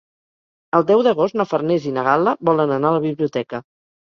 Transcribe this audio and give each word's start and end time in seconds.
El 0.77 0.85
deu 0.91 1.03
d'agost 1.07 1.37
na 1.41 1.45
Farners 1.51 1.87
i 1.91 1.93
na 1.99 2.07
Gal·la 2.09 2.35
volen 2.51 2.77
anar 2.79 2.93
a 2.93 2.99
la 2.99 3.03
biblioteca. 3.09 3.63